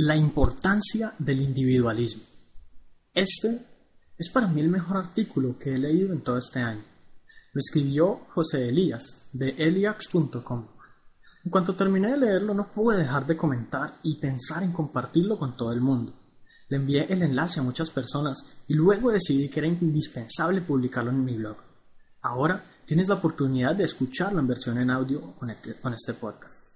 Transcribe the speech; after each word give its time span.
La 0.00 0.14
importancia 0.14 1.12
del 1.18 1.40
individualismo. 1.40 2.22
Este 3.12 3.66
es 4.16 4.30
para 4.30 4.46
mí 4.46 4.60
el 4.60 4.68
mejor 4.68 4.96
artículo 4.96 5.58
que 5.58 5.74
he 5.74 5.76
leído 5.76 6.12
en 6.12 6.22
todo 6.22 6.38
este 6.38 6.60
año. 6.60 6.84
Lo 7.52 7.58
escribió 7.58 8.20
José 8.32 8.68
Elías 8.68 9.28
de 9.32 9.48
eliax.com. 9.58 10.68
En 11.44 11.50
cuanto 11.50 11.74
terminé 11.74 12.12
de 12.12 12.16
leerlo 12.16 12.54
no 12.54 12.70
pude 12.70 12.98
dejar 12.98 13.26
de 13.26 13.36
comentar 13.36 13.98
y 14.04 14.20
pensar 14.20 14.62
en 14.62 14.70
compartirlo 14.70 15.36
con 15.36 15.56
todo 15.56 15.72
el 15.72 15.80
mundo. 15.80 16.14
Le 16.68 16.76
envié 16.76 17.12
el 17.12 17.22
enlace 17.22 17.58
a 17.58 17.64
muchas 17.64 17.90
personas 17.90 18.38
y 18.68 18.74
luego 18.74 19.10
decidí 19.10 19.50
que 19.50 19.58
era 19.58 19.66
indispensable 19.66 20.60
publicarlo 20.60 21.10
en 21.10 21.24
mi 21.24 21.36
blog. 21.36 21.56
Ahora 22.22 22.64
tienes 22.86 23.08
la 23.08 23.16
oportunidad 23.16 23.74
de 23.74 23.82
escucharlo 23.82 24.38
en 24.38 24.46
versión 24.46 24.78
en 24.78 24.92
audio 24.92 25.34
con 25.34 25.50
este 25.92 26.14
podcast. 26.14 26.67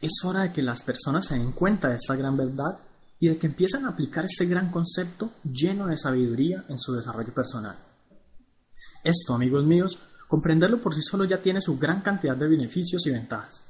Es 0.00 0.12
hora 0.24 0.42
de 0.42 0.52
que 0.52 0.62
las 0.62 0.82
personas 0.82 1.26
se 1.26 1.38
den 1.38 1.52
cuenta 1.52 1.88
de 1.88 1.96
esta 1.96 2.14
gran 2.16 2.36
verdad 2.36 2.78
y 3.18 3.28
de 3.28 3.38
que 3.38 3.46
empiecen 3.46 3.84
a 3.84 3.90
aplicar 3.90 4.24
este 4.24 4.46
gran 4.46 4.70
concepto 4.70 5.32
lleno 5.44 5.86
de 5.86 5.96
sabiduría 5.96 6.64
en 6.68 6.78
su 6.78 6.92
desarrollo 6.92 7.32
personal. 7.32 7.78
Esto, 9.02 9.34
amigos 9.34 9.64
míos, 9.64 9.98
comprenderlo 10.28 10.80
por 10.80 10.94
sí 10.94 11.02
solo 11.02 11.24
ya 11.24 11.40
tiene 11.40 11.60
su 11.60 11.78
gran 11.78 12.02
cantidad 12.02 12.36
de 12.36 12.48
beneficios 12.48 13.06
y 13.06 13.10
ventajas. 13.10 13.62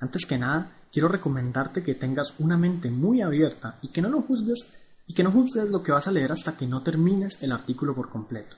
Antes 0.00 0.24
que 0.26 0.38
nada, 0.38 0.72
quiero 0.92 1.08
recomendarte 1.08 1.82
que 1.82 1.94
tengas 1.94 2.34
una 2.38 2.56
mente 2.56 2.90
muy 2.90 3.20
abierta 3.20 3.78
y 3.82 3.88
que 3.88 4.02
no 4.02 4.08
lo 4.08 4.22
juzgues 4.22 4.66
y 5.06 5.14
que 5.14 5.22
no 5.22 5.30
juzgues 5.30 5.70
lo 5.70 5.82
que 5.82 5.92
vas 5.92 6.06
a 6.06 6.12
leer 6.12 6.32
hasta 6.32 6.56
que 6.56 6.66
no 6.66 6.82
termines 6.82 7.42
el 7.42 7.52
artículo 7.52 7.94
por 7.94 8.10
completo. 8.10 8.56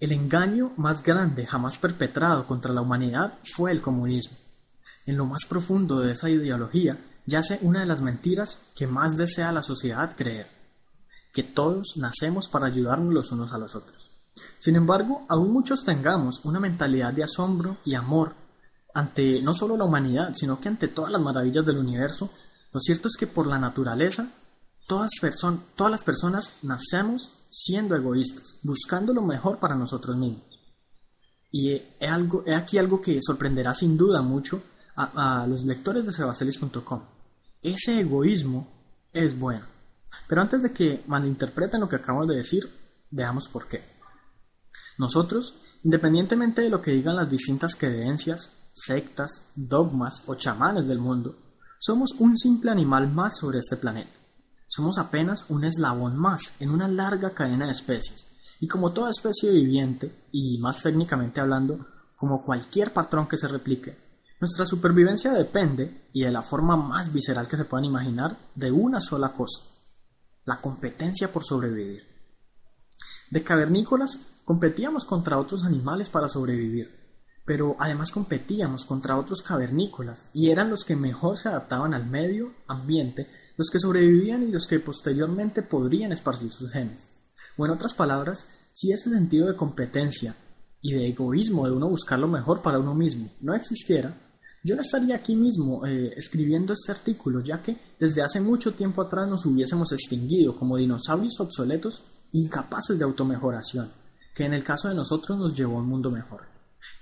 El 0.00 0.12
engaño 0.12 0.72
más 0.76 1.02
grande 1.02 1.46
jamás 1.46 1.76
perpetrado 1.78 2.46
contra 2.46 2.72
la 2.72 2.80
humanidad 2.80 3.38
fue 3.52 3.72
el 3.72 3.82
comunismo. 3.82 4.36
En 5.08 5.16
lo 5.16 5.24
más 5.24 5.46
profundo 5.46 6.00
de 6.00 6.12
esa 6.12 6.28
ideología 6.28 6.98
yace 7.24 7.58
una 7.62 7.80
de 7.80 7.86
las 7.86 8.02
mentiras 8.02 8.60
que 8.76 8.86
más 8.86 9.16
desea 9.16 9.52
la 9.52 9.62
sociedad 9.62 10.14
creer, 10.14 10.48
que 11.32 11.42
todos 11.42 11.94
nacemos 11.96 12.46
para 12.46 12.66
ayudarnos 12.66 13.14
los 13.14 13.32
unos 13.32 13.50
a 13.54 13.56
los 13.56 13.74
otros. 13.74 14.10
Sin 14.58 14.76
embargo, 14.76 15.24
aún 15.30 15.50
muchos 15.50 15.82
tengamos 15.82 16.44
una 16.44 16.60
mentalidad 16.60 17.14
de 17.14 17.24
asombro 17.24 17.78
y 17.86 17.94
amor 17.94 18.34
ante 18.92 19.40
no 19.40 19.54
solo 19.54 19.78
la 19.78 19.84
humanidad, 19.84 20.34
sino 20.34 20.60
que 20.60 20.68
ante 20.68 20.88
todas 20.88 21.10
las 21.10 21.22
maravillas 21.22 21.64
del 21.64 21.78
universo, 21.78 22.30
lo 22.74 22.78
cierto 22.78 23.08
es 23.08 23.16
que 23.16 23.26
por 23.26 23.46
la 23.46 23.58
naturaleza, 23.58 24.30
todas, 24.86 25.10
las 25.90 26.04
personas 26.04 26.52
nacemos 26.60 27.30
siendo 27.48 27.96
egoístas, 27.96 28.58
buscando 28.62 29.14
lo 29.14 29.22
mejor 29.22 29.58
para 29.58 29.74
nosotros 29.74 30.18
mismos. 30.18 30.44
Y 31.50 31.70
he, 31.72 31.96
algo, 32.10 32.42
he 32.44 32.54
aquí 32.54 32.76
algo 32.76 33.00
que 33.00 33.18
sorprenderá 33.22 33.72
sin 33.72 33.96
duda 33.96 34.20
mucho 34.20 34.62
a, 34.98 35.46
los 35.46 35.64
lectores 35.64 36.04
de 36.04 36.12
sebacelis.com. 36.12 37.02
Ese 37.62 38.00
egoísmo 38.00 38.68
es 39.12 39.38
bueno. 39.38 39.66
Pero 40.28 40.42
antes 40.42 40.62
de 40.62 40.72
que 40.72 41.04
malinterpreten 41.06 41.80
lo 41.80 41.88
que 41.88 41.96
acabamos 41.96 42.28
de 42.28 42.36
decir, 42.36 42.64
veamos 43.10 43.48
por 43.48 43.68
qué. 43.68 43.82
Nosotros, 44.98 45.54
independientemente 45.84 46.62
de 46.62 46.70
lo 46.70 46.82
que 46.82 46.90
digan 46.90 47.16
las 47.16 47.30
distintas 47.30 47.74
creencias, 47.74 48.50
sectas, 48.74 49.50
dogmas 49.54 50.22
o 50.26 50.34
chamanes 50.34 50.88
del 50.88 50.98
mundo, 50.98 51.36
somos 51.78 52.10
un 52.18 52.36
simple 52.36 52.70
animal 52.70 53.12
más 53.12 53.38
sobre 53.38 53.58
este 53.58 53.76
planeta. 53.76 54.10
Somos 54.68 54.98
apenas 54.98 55.44
un 55.48 55.64
eslabón 55.64 56.16
más 56.16 56.54
en 56.60 56.70
una 56.70 56.88
larga 56.88 57.30
cadena 57.30 57.66
de 57.66 57.72
especies. 57.72 58.26
Y 58.60 58.66
como 58.66 58.92
toda 58.92 59.10
especie 59.10 59.50
viviente, 59.50 60.26
y 60.32 60.58
más 60.58 60.82
técnicamente 60.82 61.40
hablando, 61.40 61.86
como 62.16 62.42
cualquier 62.42 62.92
patrón 62.92 63.28
que 63.28 63.38
se 63.38 63.46
replique, 63.46 64.07
nuestra 64.40 64.66
supervivencia 64.66 65.32
depende, 65.32 66.08
y 66.12 66.22
de 66.24 66.30
la 66.30 66.42
forma 66.42 66.76
más 66.76 67.12
visceral 67.12 67.48
que 67.48 67.56
se 67.56 67.64
puedan 67.64 67.86
imaginar, 67.86 68.38
de 68.54 68.70
una 68.70 69.00
sola 69.00 69.32
cosa, 69.32 69.64
la 70.44 70.60
competencia 70.60 71.32
por 71.32 71.44
sobrevivir. 71.44 72.02
De 73.30 73.42
cavernícolas 73.42 74.18
competíamos 74.44 75.04
contra 75.04 75.38
otros 75.38 75.64
animales 75.64 76.08
para 76.08 76.28
sobrevivir, 76.28 76.88
pero 77.44 77.76
además 77.80 78.10
competíamos 78.12 78.84
contra 78.84 79.18
otros 79.18 79.42
cavernícolas 79.42 80.30
y 80.32 80.50
eran 80.50 80.70
los 80.70 80.84
que 80.84 80.94
mejor 80.94 81.36
se 81.36 81.48
adaptaban 81.48 81.92
al 81.92 82.06
medio 82.06 82.54
ambiente, 82.68 83.26
los 83.56 83.70
que 83.70 83.80
sobrevivían 83.80 84.44
y 84.44 84.52
los 84.52 84.66
que 84.66 84.78
posteriormente 84.80 85.62
podrían 85.62 86.12
esparcir 86.12 86.52
sus 86.52 86.70
genes. 86.70 87.10
O 87.56 87.66
en 87.66 87.72
otras 87.72 87.92
palabras, 87.92 88.48
si 88.72 88.92
ese 88.92 89.10
sentido 89.10 89.48
de 89.48 89.56
competencia 89.56 90.36
y 90.80 90.92
de 90.94 91.08
egoísmo 91.08 91.66
de 91.66 91.72
uno 91.72 91.88
buscar 91.88 92.18
lo 92.18 92.28
mejor 92.28 92.62
para 92.62 92.78
uno 92.78 92.94
mismo 92.94 93.30
no 93.40 93.54
existiera, 93.54 94.27
yo 94.68 94.76
no 94.76 94.82
estaría 94.82 95.16
aquí 95.16 95.34
mismo 95.34 95.86
eh, 95.86 96.12
escribiendo 96.14 96.74
este 96.74 96.92
artículo, 96.92 97.40
ya 97.40 97.62
que 97.62 97.78
desde 97.98 98.20
hace 98.20 98.38
mucho 98.38 98.74
tiempo 98.74 99.00
atrás 99.00 99.26
nos 99.26 99.46
hubiésemos 99.46 99.90
extinguido 99.92 100.58
como 100.58 100.76
dinosaurios 100.76 101.40
obsoletos 101.40 102.02
incapaces 102.32 102.98
de 102.98 103.04
automejoración, 103.06 103.90
que 104.34 104.44
en 104.44 104.52
el 104.52 104.62
caso 104.62 104.90
de 104.90 104.94
nosotros 104.94 105.38
nos 105.38 105.56
llevó 105.56 105.78
a 105.78 105.80
un 105.80 105.88
mundo 105.88 106.10
mejor. 106.10 106.42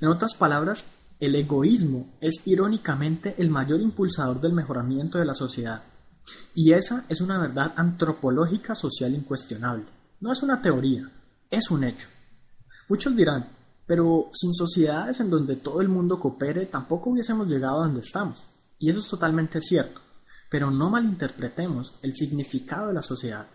En 0.00 0.06
otras 0.06 0.34
palabras, 0.34 0.86
el 1.18 1.34
egoísmo 1.34 2.16
es 2.20 2.40
irónicamente 2.46 3.34
el 3.36 3.50
mayor 3.50 3.80
impulsador 3.80 4.40
del 4.40 4.52
mejoramiento 4.52 5.18
de 5.18 5.24
la 5.24 5.34
sociedad. 5.34 5.82
Y 6.54 6.72
esa 6.72 7.04
es 7.08 7.20
una 7.20 7.36
verdad 7.36 7.74
antropológica 7.74 8.76
social 8.76 9.12
incuestionable. 9.12 9.86
No 10.20 10.30
es 10.30 10.40
una 10.40 10.62
teoría, 10.62 11.10
es 11.50 11.68
un 11.72 11.82
hecho. 11.82 12.06
Muchos 12.88 13.16
dirán, 13.16 13.55
pero 13.86 14.30
sin 14.32 14.52
sociedades 14.54 15.20
en 15.20 15.30
donde 15.30 15.56
todo 15.56 15.80
el 15.80 15.88
mundo 15.88 16.18
coopere, 16.18 16.66
tampoco 16.66 17.10
hubiésemos 17.10 17.48
llegado 17.48 17.80
a 17.80 17.86
donde 17.86 18.00
estamos. 18.00 18.42
Y 18.78 18.90
eso 18.90 18.98
es 18.98 19.08
totalmente 19.08 19.60
cierto. 19.60 20.00
Pero 20.50 20.70
no 20.70 20.90
malinterpretemos 20.90 21.94
el 22.02 22.14
significado 22.14 22.88
de 22.88 22.94
la 22.94 23.02
sociedad. 23.02 23.46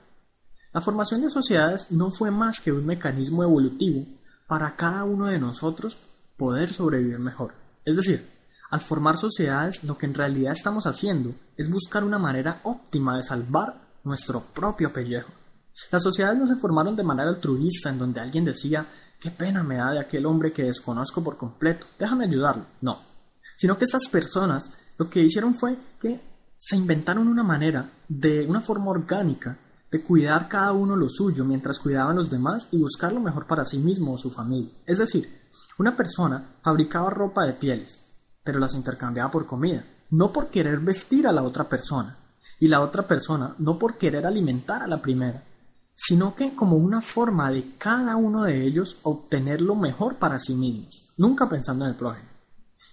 La 0.73 0.81
formación 0.81 1.21
de 1.21 1.29
sociedades 1.29 1.91
no 1.91 2.11
fue 2.11 2.31
más 2.31 2.61
que 2.61 2.71
un 2.71 2.85
mecanismo 2.85 3.43
evolutivo 3.43 4.05
para 4.47 4.75
cada 4.77 5.03
uno 5.03 5.27
de 5.27 5.39
nosotros 5.39 5.97
poder 6.37 6.71
sobrevivir 6.73 7.19
mejor. 7.19 7.53
Es 7.83 7.97
decir, 7.97 8.29
al 8.69 8.79
formar 8.79 9.17
sociedades 9.17 9.83
lo 9.83 9.97
que 9.97 10.05
en 10.05 10.13
realidad 10.13 10.53
estamos 10.53 10.85
haciendo 10.85 11.35
es 11.57 11.69
buscar 11.69 12.05
una 12.05 12.17
manera 12.17 12.61
óptima 12.63 13.17
de 13.17 13.23
salvar 13.23 13.81
nuestro 14.05 14.45
propio 14.53 14.93
pellejo. 14.93 15.31
Las 15.91 16.03
sociedades 16.03 16.39
no 16.39 16.47
se 16.47 16.55
formaron 16.55 16.95
de 16.95 17.03
manera 17.03 17.29
altruista 17.29 17.89
en 17.89 17.99
donde 17.99 18.21
alguien 18.21 18.45
decía 18.45 18.87
qué 19.21 19.29
pena 19.29 19.63
me 19.63 19.77
da 19.77 19.91
de 19.91 19.99
aquel 19.99 20.25
hombre 20.25 20.51
que 20.51 20.63
desconozco 20.63 21.23
por 21.23 21.37
completo, 21.37 21.85
déjame 21.99 22.25
ayudarlo. 22.25 22.65
No, 22.81 22.99
sino 23.55 23.77
que 23.77 23.85
estas 23.85 24.07
personas 24.11 24.73
lo 24.97 25.09
que 25.09 25.21
hicieron 25.21 25.53
fue 25.53 25.77
que 26.01 26.19
se 26.57 26.75
inventaron 26.75 27.27
una 27.27 27.43
manera, 27.43 27.91
de 28.07 28.45
una 28.47 28.61
forma 28.61 28.89
orgánica, 28.89 29.57
de 29.91 30.03
cuidar 30.03 30.49
cada 30.49 30.71
uno 30.71 30.95
lo 30.95 31.07
suyo 31.07 31.45
mientras 31.45 31.79
cuidaban 31.79 32.15
los 32.15 32.29
demás 32.29 32.67
y 32.71 32.77
buscar 32.79 33.13
lo 33.13 33.19
mejor 33.19 33.45
para 33.45 33.65
sí 33.65 33.77
mismo 33.77 34.13
o 34.13 34.17
su 34.17 34.31
familia. 34.31 34.71
Es 34.85 34.97
decir, 34.97 35.29
una 35.77 35.95
persona 35.95 36.55
fabricaba 36.63 37.09
ropa 37.09 37.45
de 37.45 37.53
pieles, 37.53 38.03
pero 38.43 38.57
las 38.57 38.73
intercambiaba 38.73 39.31
por 39.31 39.45
comida, 39.45 39.85
no 40.09 40.31
por 40.31 40.49
querer 40.49 40.79
vestir 40.79 41.27
a 41.27 41.31
la 41.31 41.43
otra 41.43 41.69
persona, 41.69 42.17
y 42.59 42.67
la 42.67 42.81
otra 42.81 43.07
persona 43.07 43.55
no 43.59 43.77
por 43.77 43.97
querer 43.97 44.25
alimentar 44.25 44.81
a 44.81 44.87
la 44.87 45.01
primera, 45.01 45.43
sino 46.03 46.33
que 46.33 46.55
como 46.55 46.77
una 46.77 46.99
forma 46.99 47.51
de 47.51 47.75
cada 47.77 48.15
uno 48.15 48.43
de 48.43 48.65
ellos 48.65 48.97
obtener 49.03 49.61
lo 49.61 49.75
mejor 49.75 50.17
para 50.17 50.39
sí 50.39 50.55
mismos, 50.55 51.07
nunca 51.15 51.47
pensando 51.47 51.85
en 51.85 51.91
el 51.91 51.97
prójimo. 51.97 52.27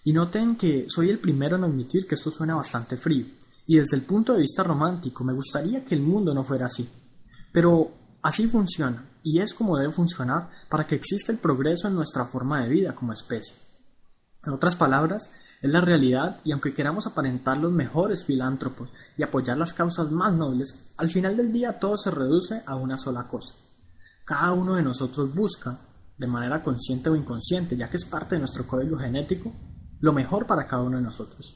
Y 0.05 0.13
noten 0.13 0.57
que 0.57 0.85
soy 0.89 1.09
el 1.09 1.19
primero 1.19 1.57
en 1.57 1.65
admitir 1.65 2.07
que 2.07 2.17
esto 2.17 2.31
suena 2.31 2.57
bastante 2.57 2.99
frío, 2.99 3.25
y 3.67 3.77
desde 3.79 3.97
el 3.97 4.03
punto 4.03 4.35
de 4.35 4.43
vista 4.43 4.63
romántico 4.63 5.25
me 5.25 5.33
gustaría 5.33 5.87
que 5.87 5.95
el 5.95 6.03
mundo 6.03 6.35
no 6.35 6.45
fuera 6.45 6.67
así. 6.67 6.87
Pero 7.51 7.93
así 8.23 8.47
funciona, 8.47 9.09
y 9.23 9.41
es 9.41 9.55
como 9.55 9.79
debe 9.79 9.93
funcionar 9.93 10.51
para 10.69 10.87
que 10.87 10.97
exista 10.97 11.33
el 11.33 11.39
progreso 11.39 11.89
en 11.89 11.95
nuestra 11.95 12.27
forma 12.27 12.63
de 12.63 12.69
vida 12.69 12.95
como 12.95 13.15
especie. 13.15 13.55
En 14.45 14.53
otras 14.53 14.77
palabras, 14.77 15.33
es 15.61 15.71
la 15.71 15.81
realidad 15.81 16.41
y 16.45 16.53
aunque 16.53 16.73
queramos 16.73 17.07
aparentar 17.07 17.59
los 17.59 17.73
mejores 17.73 18.25
filántropos 18.25 18.91
y 19.17 19.23
apoyar 19.23 19.59
las 19.59 19.73
causas 19.73 20.11
más 20.11 20.33
nobles, 20.33 20.93
al 20.97 21.11
final 21.11 21.37
del 21.37 21.53
día 21.53 21.79
todo 21.79 21.97
se 21.97 22.11
reduce 22.11 22.63
a 22.65 22.77
una 22.77 22.97
sola 22.97 23.27
cosa. 23.27 23.55
Cada 24.25 24.53
uno 24.53 24.77
de 24.77 24.83
nosotros 24.83 25.35
busca, 25.35 25.81
de 26.17 26.27
manera 26.27 26.63
consciente 26.63 27.11
o 27.11 27.17
inconsciente, 27.17 27.77
ya 27.77 27.89
que 27.89 27.97
es 27.97 28.05
parte 28.05 28.35
de 28.35 28.41
nuestro 28.41 28.67
código 28.67 28.99
genético, 28.99 29.53
lo 30.01 30.13
mejor 30.13 30.47
para 30.47 30.67
cada 30.67 30.83
uno 30.83 30.99
de 30.99 31.03
nosotros. 31.03 31.55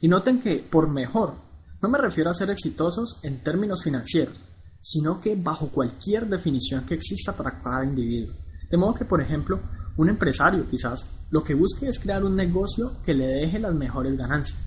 Y 0.00 0.08
noten 0.08 0.40
que 0.40 0.58
por 0.58 0.88
mejor 0.88 1.34
no 1.82 1.88
me 1.88 1.98
refiero 1.98 2.30
a 2.30 2.34
ser 2.34 2.50
exitosos 2.50 3.18
en 3.22 3.42
términos 3.42 3.82
financieros, 3.82 4.36
sino 4.80 5.20
que 5.20 5.34
bajo 5.34 5.68
cualquier 5.68 6.28
definición 6.28 6.84
que 6.84 6.94
exista 6.94 7.32
para 7.32 7.60
cada 7.62 7.84
individuo. 7.84 8.34
De 8.70 8.76
modo 8.76 8.94
que, 8.94 9.04
por 9.04 9.20
ejemplo, 9.20 9.60
un 10.00 10.08
empresario 10.08 10.66
quizás 10.66 11.04
lo 11.30 11.44
que 11.44 11.52
busque 11.52 11.86
es 11.86 11.98
crear 11.98 12.24
un 12.24 12.34
negocio 12.34 12.92
que 13.04 13.12
le 13.12 13.26
deje 13.26 13.58
las 13.58 13.74
mejores 13.74 14.16
ganancias. 14.16 14.58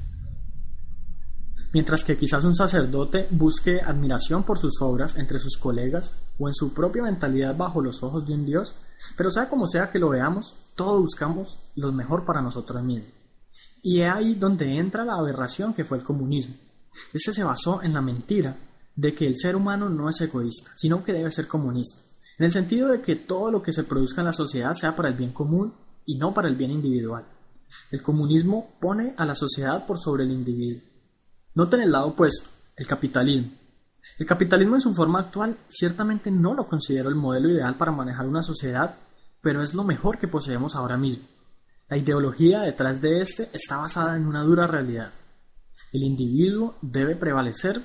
Mientras 1.74 2.03
que 2.03 2.18
quizás 2.18 2.44
un 2.44 2.53
sacerdote 2.53 3.27
busque 3.31 3.81
admiración 3.81 4.44
por 4.44 4.59
sus 4.59 4.80
obras 4.80 5.18
entre 5.18 5.39
sus 5.39 5.57
colegas 5.57 6.15
o 6.38 6.47
en 6.47 6.53
su 6.53 6.71
propia 6.71 7.01
mentalidad 7.01 7.57
bajo 7.57 7.81
los 7.81 8.03
ojos 8.03 8.27
de 8.27 8.35
un 8.35 8.45
Dios, 8.45 8.75
pero 9.18 9.31
sea 9.31 9.50
como 9.50 9.65
sea 9.65 9.89
que 9.89 9.97
lo 9.97 10.09
veamos, 10.09 10.56
todos 10.75 11.01
buscamos 11.01 11.57
lo 11.75 11.91
mejor 11.91 12.25
para 12.25 12.44
nosotros 12.44 12.83
mismos. 12.83 13.09
Y 13.81 14.01
es 14.01 14.09
ahí 14.13 14.35
donde 14.35 14.77
entra 14.77 15.03
la 15.03 15.15
aberración 15.15 15.74
que 15.74 15.83
fue 15.83 15.97
el 15.97 16.03
comunismo. 16.03 16.53
Este 17.12 17.33
se 17.33 17.44
basó 17.44 17.81
en 17.81 17.94
la 17.94 18.01
mentira 18.01 18.56
de 18.95 19.15
que 19.15 19.25
el 19.25 19.39
ser 19.39 19.56
humano 19.56 19.89
no 19.89 20.09
es 20.09 20.21
egoísta, 20.21 20.69
sino 20.75 21.03
que 21.03 21.12
debe 21.12 21.31
ser 21.31 21.47
comunista, 21.47 22.03
en 22.38 22.45
el 22.45 22.51
sentido 22.51 22.89
de 22.89 23.01
que 23.01 23.15
todo 23.15 23.51
lo 23.51 23.62
que 23.62 23.74
se 23.74 23.83
produzca 23.83 24.21
en 24.21 24.27
la 24.27 24.33
sociedad 24.33 24.74
sea 24.74 24.95
para 24.95 25.09
el 25.09 25.15
bien 25.15 25.31
común 25.31 25.74
y 26.06 26.18
no 26.18 26.33
para 26.33 26.47
el 26.47 26.56
bien 26.56 26.71
individual. 26.71 27.25
El 27.91 28.01
comunismo 28.01 28.75
pone 28.80 29.13
a 29.18 29.25
la 29.25 29.35
sociedad 29.35 29.85
por 29.85 30.00
sobre 30.00 30.24
el 30.24 30.31
individuo. 30.31 30.81
Noten 31.56 31.81
el 31.81 31.91
lado 31.91 32.07
opuesto, 32.07 32.50
el 32.75 32.88
capitalismo. 32.88 33.51
El 34.18 34.25
capitalismo 34.25 34.75
en 34.75 34.81
su 34.81 34.94
forma 34.94 35.19
actual 35.19 35.57
ciertamente 35.68 36.31
no 36.31 36.53
lo 36.53 36.68
considero 36.68 37.09
el 37.09 37.15
modelo 37.15 37.50
ideal 37.50 37.77
para 37.77 37.91
manejar 37.91 38.27
una 38.27 38.41
sociedad, 38.41 38.97
pero 39.41 39.63
es 39.63 39.74
lo 39.74 39.83
mejor 39.83 40.19
que 40.19 40.27
poseemos 40.27 40.75
ahora 40.75 40.97
mismo. 40.97 41.25
La 41.89 41.97
ideología 41.97 42.62
detrás 42.62 43.01
de 43.01 43.21
este 43.21 43.50
está 43.53 43.77
basada 43.77 44.15
en 44.15 44.25
una 44.25 44.44
dura 44.44 44.68
realidad. 44.68 45.13
El 45.91 46.03
individuo 46.03 46.75
debe 46.81 47.15
prevalecer 47.15 47.83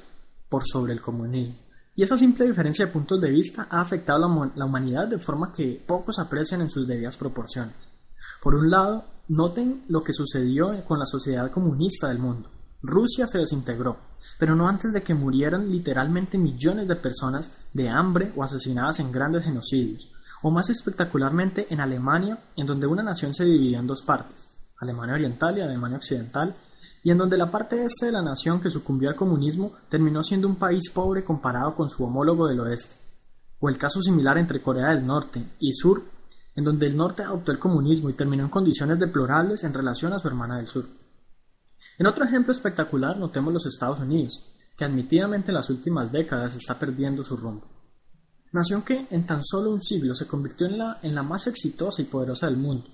por 0.49 0.63
sobre 0.65 0.95
el 0.95 1.03
comunismo. 1.03 1.57
Y 1.99 2.05
esa 2.05 2.17
simple 2.17 2.47
diferencia 2.47 2.87
de 2.87 2.93
puntos 2.93 3.21
de 3.21 3.29
vista 3.29 3.67
ha 3.69 3.81
afectado 3.81 4.25
a 4.25 4.53
la 4.55 4.65
humanidad 4.65 5.09
de 5.09 5.19
forma 5.19 5.53
que 5.53 5.83
pocos 5.85 6.21
aprecian 6.21 6.61
en 6.61 6.71
sus 6.71 6.87
debidas 6.87 7.17
proporciones. 7.17 7.75
Por 8.41 8.55
un 8.55 8.71
lado, 8.71 9.05
noten 9.27 9.83
lo 9.89 10.05
que 10.05 10.13
sucedió 10.13 10.85
con 10.85 11.01
la 11.01 11.07
sociedad 11.07 11.51
comunista 11.51 12.07
del 12.07 12.21
mundo. 12.21 12.51
Rusia 12.83 13.27
se 13.27 13.39
desintegró, 13.39 13.97
pero 14.39 14.55
no 14.55 14.69
antes 14.69 14.93
de 14.93 15.03
que 15.03 15.13
murieran 15.13 15.73
literalmente 15.73 16.39
millones 16.39 16.87
de 16.87 16.95
personas 16.95 17.51
de 17.75 17.89
hambre 17.89 18.33
o 18.37 18.45
asesinadas 18.45 19.01
en 19.01 19.11
grandes 19.11 19.43
genocidios, 19.43 20.09
o 20.43 20.53
más 20.53 20.71
espectacularmente 20.71 21.67
en 21.69 21.81
Alemania, 21.81 22.39
en 22.57 22.69
donde 22.69 22.87
una 22.87 23.03
nación 23.03 23.35
se 23.35 23.43
dividió 23.43 23.81
en 23.81 23.89
dos 23.89 24.03
partes, 24.03 24.49
Alemania 24.79 25.17
Oriental 25.17 25.59
y 25.59 25.63
Alemania 25.63 25.97
Occidental, 25.97 26.55
y 27.09 27.11
en 27.11 27.17
donde 27.17 27.39
la 27.39 27.51
parte 27.51 27.83
este 27.83 28.05
de 28.05 28.13
la 28.13 28.21
nación 28.21 28.61
que 28.61 28.69
sucumbió 28.69 29.09
al 29.09 29.17
comunismo 29.17 29.73
terminó 29.89 30.23
siendo 30.23 30.47
un 30.47 30.57
país 30.57 30.91
pobre 30.93 31.25
comparado 31.25 31.75
con 31.75 31.89
su 31.89 32.05
homólogo 32.05 32.47
del 32.47 32.61
oeste, 32.61 32.97
o 33.61 33.71
el 33.71 33.79
caso 33.79 34.03
similar 34.03 34.37
entre 34.37 34.61
Corea 34.61 34.91
del 34.91 35.07
Norte 35.07 35.43
y 35.59 35.73
Sur, 35.73 36.03
en 36.55 36.65
donde 36.65 36.87
el 36.87 36.95
norte 36.95 37.23
adoptó 37.23 37.51
el 37.51 37.59
comunismo 37.59 38.11
y 38.11 38.13
terminó 38.13 38.45
en 38.45 38.51
condiciones 38.51 38.99
deplorables 38.99 39.65
en 39.65 39.73
relación 39.73 40.13
a 40.13 40.19
su 40.19 40.29
hermana 40.29 40.59
del 40.59 40.69
sur. 40.69 40.85
En 41.99 42.07
otro 42.07 42.27
ejemplo 42.27 42.53
espectacular 42.53 43.17
notemos 43.17 43.55
los 43.55 43.65
Estados 43.65 44.01
Unidos, 44.01 44.45
que 44.77 44.85
admitidamente 44.85 45.51
en 45.51 45.55
las 45.55 45.71
últimas 45.71 46.13
décadas 46.13 46.57
está 46.57 46.79
perdiendo 46.79 47.25
su 47.25 47.39
rumbo. 47.39 47.69
Nación 48.53 48.83
que 48.83 49.07
en 49.11 49.25
tan 49.25 49.43
solo 49.43 49.71
un 49.71 49.81
siglo 49.81 50.15
se 50.15 50.27
convirtió 50.27 50.67
en 50.67 50.77
la, 50.77 50.99
en 51.03 51.15
la 51.15 51.23
más 51.23 51.47
exitosa 51.47 52.03
y 52.03 52.05
poderosa 52.05 52.49
del 52.49 52.59
mundo, 52.59 52.85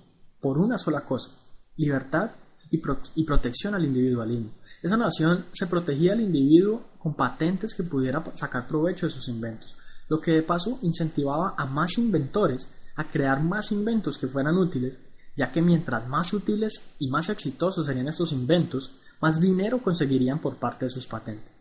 por 0.40 0.58
una 0.58 0.78
sola 0.78 1.00
cosa, 1.00 1.30
libertad 1.74 2.30
y, 2.74 2.82
y 3.20 3.24
protección 3.24 3.74
al 3.74 3.84
individualismo. 3.84 4.50
Esa 4.82 4.96
nación 4.96 5.46
se 5.52 5.66
protegía 5.66 6.12
al 6.12 6.20
individuo 6.20 6.84
con 6.98 7.14
patentes 7.14 7.74
que 7.74 7.82
pudiera 7.82 8.22
sacar 8.34 8.66
provecho 8.66 9.06
de 9.06 9.12
sus 9.12 9.28
inventos, 9.28 9.74
lo 10.08 10.20
que 10.20 10.32
de 10.32 10.42
paso 10.42 10.78
incentivaba 10.82 11.54
a 11.56 11.64
más 11.64 11.96
inventores 11.98 12.68
a 12.96 13.04
crear 13.04 13.42
más 13.42 13.72
inventos 13.72 14.18
que 14.18 14.28
fueran 14.28 14.56
útiles 14.56 14.98
ya 15.36 15.50
que 15.50 15.62
mientras 15.62 16.08
más 16.08 16.32
útiles 16.32 16.80
y 16.98 17.08
más 17.08 17.28
exitosos 17.28 17.86
serían 17.86 18.08
estos 18.08 18.32
inventos, 18.32 18.92
más 19.20 19.40
dinero 19.40 19.82
conseguirían 19.82 20.40
por 20.40 20.56
parte 20.56 20.86
de 20.86 20.90
sus 20.90 21.06
patentes. 21.06 21.52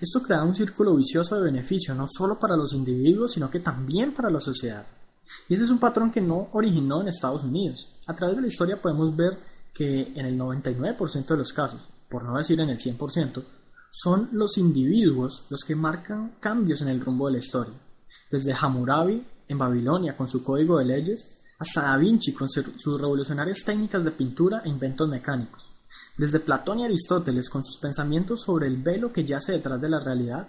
Esto 0.00 0.22
crea 0.22 0.42
un 0.42 0.54
círculo 0.54 0.96
vicioso 0.96 1.36
de 1.36 1.42
beneficio 1.42 1.94
no 1.94 2.06
solo 2.08 2.38
para 2.38 2.56
los 2.56 2.72
individuos, 2.72 3.34
sino 3.34 3.50
que 3.50 3.60
también 3.60 4.14
para 4.14 4.30
la 4.30 4.40
sociedad. 4.40 4.86
Y 5.48 5.54
ese 5.54 5.64
es 5.64 5.70
un 5.70 5.78
patrón 5.78 6.10
que 6.10 6.20
no 6.20 6.48
originó 6.52 7.02
en 7.02 7.08
Estados 7.08 7.44
Unidos. 7.44 7.86
A 8.06 8.14
través 8.14 8.36
de 8.36 8.42
la 8.42 8.48
historia 8.48 8.80
podemos 8.80 9.14
ver 9.14 9.38
que 9.74 10.12
en 10.14 10.26
el 10.26 10.38
99% 10.38 11.26
de 11.26 11.36
los 11.36 11.52
casos, 11.52 11.80
por 12.08 12.24
no 12.24 12.36
decir 12.36 12.60
en 12.60 12.70
el 12.70 12.78
100%, 12.78 13.42
son 13.90 14.28
los 14.32 14.56
individuos 14.58 15.46
los 15.50 15.64
que 15.64 15.76
marcan 15.76 16.36
cambios 16.40 16.80
en 16.82 16.88
el 16.88 17.00
rumbo 17.00 17.26
de 17.26 17.32
la 17.32 17.38
historia. 17.38 17.74
Desde 18.30 18.54
Hammurabi 18.54 19.26
en 19.48 19.58
Babilonia 19.58 20.16
con 20.16 20.28
su 20.28 20.42
código 20.42 20.78
de 20.78 20.86
leyes 20.86 21.28
hasta 21.58 21.82
Da 21.82 21.96
Vinci 21.96 22.32
con 22.32 22.48
sus 22.48 23.00
revolucionarias 23.00 23.62
técnicas 23.64 24.02
de 24.04 24.10
pintura 24.10 24.62
e 24.64 24.68
inventos 24.68 25.08
mecánicos, 25.08 25.62
desde 26.16 26.40
Platón 26.40 26.80
y 26.80 26.84
Aristóteles 26.84 27.48
con 27.48 27.62
sus 27.64 27.78
pensamientos 27.78 28.42
sobre 28.42 28.66
el 28.66 28.82
velo 28.82 29.12
que 29.12 29.24
yace 29.24 29.52
detrás 29.52 29.80
de 29.80 29.88
la 29.88 30.00
realidad, 30.00 30.48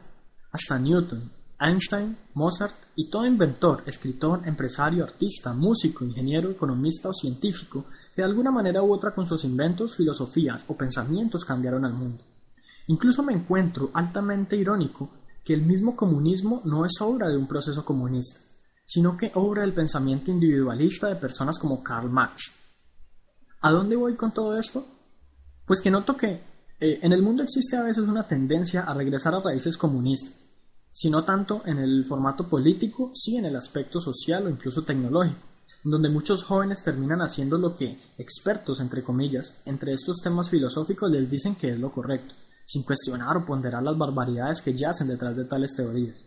hasta 0.52 0.80
Newton, 0.80 1.32
Einstein, 1.60 2.18
Mozart 2.34 2.76
y 2.96 3.10
todo 3.10 3.26
inventor, 3.26 3.84
escritor, 3.86 4.42
empresario, 4.48 5.04
artista, 5.04 5.54
músico, 5.54 6.04
ingeniero, 6.04 6.50
economista 6.50 7.10
o 7.10 7.14
científico 7.14 7.86
de 8.16 8.24
alguna 8.24 8.52
manera 8.52 8.84
u 8.84 8.94
otra 8.94 9.14
con 9.14 9.26
sus 9.26 9.44
inventos, 9.44 9.96
filosofías 9.96 10.64
o 10.68 10.78
pensamientos 10.78 11.46
cambiaron 11.46 11.86
al 11.86 11.94
mundo. 11.94 12.24
Incluso 12.88 13.24
me 13.24 13.34
encuentro 13.34 13.92
altamente 13.94 14.56
irónico 14.56 15.10
que 15.44 15.54
el 15.54 15.62
mismo 15.62 15.96
comunismo 15.96 16.62
no 16.66 16.86
es 16.86 16.94
obra 17.02 17.30
de 17.30 17.38
un 17.38 17.48
proceso 17.48 17.84
comunista, 17.84 18.40
sino 18.86 19.18
que 19.18 19.32
obra 19.36 19.62
del 19.62 19.74
pensamiento 19.74 20.32
individualista 20.32 21.08
de 21.08 21.16
personas 21.16 21.58
como 21.60 21.84
Karl 21.84 22.10
Marx. 22.10 22.52
¿A 23.62 23.72
dónde 23.72 23.96
voy 23.96 24.16
con 24.16 24.34
todo 24.34 24.58
esto? 24.58 24.86
Pues 25.66 25.82
que 25.82 25.90
noto 25.90 26.18
que 26.18 26.44
eh, 26.80 27.00
en 27.02 27.14
el 27.14 27.22
mundo 27.22 27.44
existe 27.44 27.78
a 27.78 27.84
veces 27.84 28.04
una 28.04 28.28
tendencia 28.28 28.82
a 28.82 28.94
regresar 28.94 29.34
a 29.34 29.42
raíces 29.42 29.78
comunistas, 29.78 30.34
si 30.92 31.10
no 31.10 31.24
tanto 31.24 31.64
en 31.66 31.80
el 31.80 32.06
formato 32.06 32.48
político, 32.48 33.12
sí 33.16 33.38
en 33.38 33.46
el 33.46 33.56
aspecto 33.56 34.00
social 34.00 34.46
o 34.46 34.50
incluso 34.50 34.84
tecnológico, 34.84 35.40
donde 35.92 36.10
muchos 36.10 36.44
jóvenes 36.44 36.84
terminan 36.84 37.22
haciendo 37.22 37.58
lo 37.58 37.76
que 37.76 38.00
expertos, 38.18 38.80
entre 38.80 39.04
comillas, 39.04 39.62
entre 39.66 39.94
estos 39.94 40.22
temas 40.22 40.50
filosóficos 40.50 41.12
les 41.12 41.30
dicen 41.30 41.56
que 41.56 41.72
es 41.72 41.80
lo 41.80 41.92
correcto, 41.92 42.34
sin 42.66 42.84
cuestionar 42.84 43.38
o 43.38 43.46
ponderar 43.46 43.84
las 43.84 43.98
barbaridades 43.98 44.62
que 44.62 44.74
yacen 44.74 45.08
detrás 45.08 45.36
de 45.36 45.46
tales 45.46 45.74
teorías. 45.76 46.18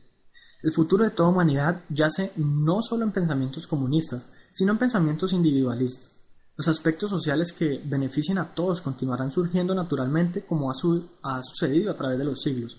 El 0.62 0.72
futuro 0.72 1.04
de 1.04 1.10
toda 1.10 1.28
humanidad 1.28 1.82
yace 1.88 2.32
no 2.36 2.82
solo 2.82 3.04
en 3.04 3.12
pensamientos 3.12 3.66
comunistas, 3.66 4.26
sino 4.52 4.72
en 4.72 4.78
pensamientos 4.78 5.32
individualistas. 5.32 6.10
Los 6.56 6.68
aspectos 6.68 7.10
sociales 7.10 7.52
que 7.52 7.82
beneficien 7.84 8.38
a 8.38 8.54
todos 8.54 8.80
continuarán 8.80 9.30
surgiendo 9.30 9.74
naturalmente 9.74 10.46
como 10.46 10.70
ha, 10.70 11.42
sucedido 11.42 11.90
a 11.92 11.96
través 11.96 12.18
de 12.18 12.24
los 12.24 12.40
siglos, 12.40 12.74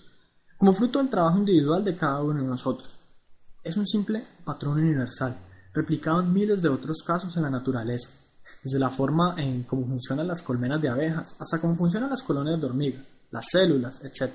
como 0.56 0.72
fruto 0.72 0.98
del 0.98 1.10
trabajo 1.10 1.38
individual 1.38 1.84
de 1.84 1.96
cada 1.96 2.20
uno 2.22 2.42
de 2.42 2.48
nosotros. 2.48 2.98
Es 3.62 3.76
un 3.76 3.86
simple 3.86 4.26
patrón 4.44 4.80
universal, 4.80 5.38
replicado 5.72 6.20
en 6.20 6.32
miles 6.32 6.62
de 6.62 6.68
otros 6.68 7.02
casos 7.06 7.36
en 7.36 7.42
la 7.42 7.50
naturaleza, 7.50 8.10
desde 8.62 8.78
la 8.78 8.90
forma 8.90 9.34
en 9.38 9.64
cómo 9.64 9.86
funcionan 9.86 10.28
las 10.28 10.42
colmenas 10.42 10.80
de 10.80 10.88
abejas 10.88 11.36
hasta 11.38 11.60
cómo 11.60 11.76
funcionan 11.76 12.10
las 12.10 12.22
colonias 12.22 12.60
de 12.60 12.66
hormigas, 12.66 13.12
las 13.30 13.46
células, 13.50 14.02
etc. 14.04 14.32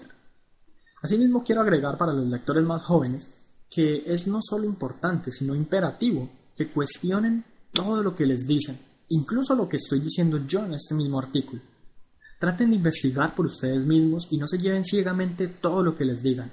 Asimismo, 1.01 1.43
quiero 1.43 1.61
agregar 1.61 1.97
para 1.97 2.13
los 2.13 2.27
lectores 2.27 2.63
más 2.63 2.83
jóvenes 2.83 3.29
que 3.69 4.03
es 4.05 4.27
no 4.27 4.39
solo 4.41 4.65
importante, 4.65 5.31
sino 5.31 5.55
imperativo 5.55 6.29
que 6.55 6.69
cuestionen 6.71 7.43
todo 7.71 8.03
lo 8.03 8.13
que 8.13 8.25
les 8.25 8.45
dicen, 8.45 8.77
incluso 9.09 9.55
lo 9.55 9.67
que 9.67 9.77
estoy 9.77 9.99
diciendo 9.99 10.45
yo 10.45 10.63
en 10.63 10.75
este 10.75 10.93
mismo 10.93 11.19
artículo. 11.19 11.61
Traten 12.39 12.69
de 12.69 12.75
investigar 12.75 13.33
por 13.33 13.47
ustedes 13.47 13.83
mismos 13.83 14.27
y 14.29 14.37
no 14.37 14.47
se 14.47 14.59
lleven 14.59 14.83
ciegamente 14.83 15.47
todo 15.47 15.81
lo 15.81 15.95
que 15.95 16.05
les 16.05 16.21
digan. 16.21 16.51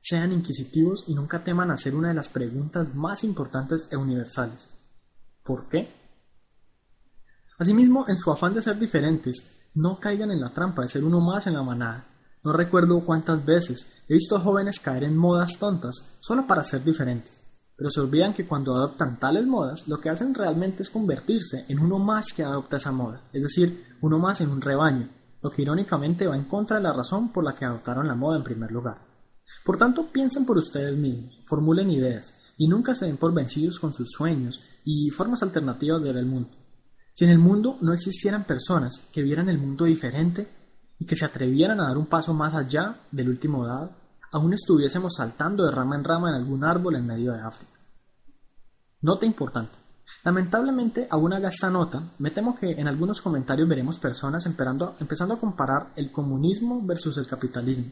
Sean 0.00 0.32
inquisitivos 0.32 1.04
y 1.06 1.14
nunca 1.14 1.44
teman 1.44 1.70
hacer 1.70 1.94
una 1.94 2.08
de 2.08 2.14
las 2.14 2.28
preguntas 2.28 2.94
más 2.94 3.22
importantes 3.24 3.88
e 3.90 3.96
universales. 3.96 4.68
¿Por 5.44 5.68
qué? 5.68 5.92
Asimismo, 7.58 8.06
en 8.08 8.18
su 8.18 8.30
afán 8.30 8.54
de 8.54 8.62
ser 8.62 8.78
diferentes, 8.78 9.42
no 9.74 10.00
caigan 10.00 10.30
en 10.30 10.40
la 10.40 10.52
trampa 10.52 10.82
de 10.82 10.88
ser 10.88 11.04
uno 11.04 11.20
más 11.20 11.46
en 11.46 11.54
la 11.54 11.62
manada 11.62 12.10
no 12.42 12.54
recuerdo 12.54 13.04
cuántas 13.04 13.44
veces 13.44 13.86
he 14.08 14.14
visto 14.14 14.40
jóvenes 14.40 14.80
caer 14.80 15.04
en 15.04 15.14
modas 15.14 15.58
tontas 15.58 15.94
solo 16.20 16.46
para 16.46 16.62
ser 16.62 16.82
diferentes, 16.82 17.38
pero 17.76 17.90
se 17.90 18.00
olvidan 18.00 18.32
que 18.32 18.46
cuando 18.46 18.74
adoptan 18.74 19.18
tales 19.18 19.46
modas 19.46 19.86
lo 19.86 20.00
que 20.00 20.08
hacen 20.08 20.34
realmente 20.34 20.82
es 20.82 20.88
convertirse 20.88 21.66
en 21.68 21.80
uno 21.80 21.98
más 21.98 22.32
que 22.32 22.42
adopta 22.42 22.78
esa 22.78 22.92
moda, 22.92 23.20
es 23.32 23.42
decir, 23.42 23.84
uno 24.00 24.18
más 24.18 24.40
en 24.40 24.48
un 24.48 24.62
rebaño, 24.62 25.10
lo 25.42 25.50
que 25.50 25.60
irónicamente 25.62 26.26
va 26.26 26.36
en 26.36 26.44
contra 26.44 26.78
de 26.78 26.82
la 26.82 26.94
razón 26.94 27.30
por 27.30 27.44
la 27.44 27.54
que 27.54 27.66
adoptaron 27.66 28.08
la 28.08 28.14
moda 28.14 28.38
en 28.38 28.44
primer 28.44 28.72
lugar. 28.72 29.09
Por 29.64 29.76
tanto, 29.78 30.10
piensen 30.12 30.46
por 30.46 30.58
ustedes 30.58 30.96
mismos, 30.96 31.38
formulen 31.46 31.90
ideas 31.90 32.34
y 32.56 32.68
nunca 32.68 32.94
se 32.94 33.06
den 33.06 33.16
por 33.16 33.34
vencidos 33.34 33.78
con 33.78 33.92
sus 33.92 34.10
sueños 34.10 34.60
y 34.84 35.10
formas 35.10 35.42
alternativas 35.42 36.02
de 36.02 36.12
ver 36.12 36.16
el 36.18 36.26
mundo. 36.26 36.50
Si 37.14 37.24
en 37.24 37.30
el 37.30 37.38
mundo 37.38 37.76
no 37.80 37.92
existieran 37.92 38.44
personas 38.44 39.08
que 39.12 39.22
vieran 39.22 39.48
el 39.48 39.58
mundo 39.58 39.84
diferente, 39.84 40.48
y 41.00 41.06
que 41.06 41.16
se 41.16 41.24
atrevieran 41.24 41.80
a 41.80 41.88
dar 41.88 41.96
un 41.96 42.06
paso 42.06 42.34
más 42.34 42.54
allá 42.54 43.00
del 43.10 43.30
último 43.30 43.66
dado, 43.66 43.90
aún 44.32 44.52
estuviésemos 44.52 45.14
saltando 45.16 45.64
de 45.64 45.72
rama 45.72 45.96
en 45.96 46.04
rama 46.04 46.28
en 46.28 46.36
algún 46.36 46.62
árbol 46.62 46.96
en 46.96 47.06
medio 47.06 47.32
de 47.32 47.40
África. 47.40 47.72
Nota 49.00 49.24
importante. 49.24 49.72
Lamentablemente, 50.22 51.08
aún 51.10 51.32
haga 51.32 51.48
esta 51.48 51.70
nota, 51.70 52.12
me 52.18 52.30
temo 52.30 52.54
que 52.54 52.72
en 52.72 52.86
algunos 52.86 53.22
comentarios 53.22 53.66
veremos 53.66 53.98
personas 53.98 54.44
empezando 54.44 55.34
a 55.34 55.40
comparar 55.40 55.92
el 55.96 56.12
comunismo 56.12 56.84
versus 56.84 57.16
el 57.16 57.26
capitalismo, 57.26 57.90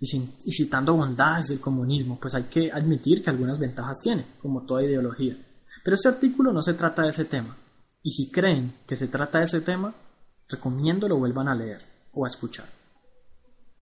y, 0.00 0.06
y 0.44 0.52
citando 0.52 0.94
bondades 0.94 1.48
del 1.48 1.60
comunismo, 1.60 2.18
pues 2.20 2.34
hay 2.34 2.44
que 2.44 2.70
admitir 2.72 3.22
que 3.22 3.30
algunas 3.30 3.58
ventajas 3.58 4.00
tiene, 4.02 4.26
como 4.40 4.64
toda 4.64 4.84
ideología. 4.84 5.36
Pero 5.84 5.94
este 5.94 6.08
artículo 6.08 6.52
no 6.52 6.62
se 6.62 6.74
trata 6.74 7.02
de 7.02 7.08
ese 7.08 7.24
tema, 7.24 7.56
y 8.02 8.10
si 8.10 8.30
creen 8.30 8.74
que 8.86 8.96
se 8.96 9.08
trata 9.08 9.38
de 9.38 9.44
ese 9.44 9.60
tema, 9.60 9.94
recomiendo 10.48 11.08
lo 11.08 11.18
vuelvan 11.18 11.48
a 11.48 11.54
leer 11.54 11.82
o 12.12 12.24
a 12.24 12.28
escuchar. 12.28 12.75